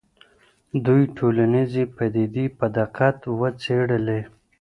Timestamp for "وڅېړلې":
3.39-4.21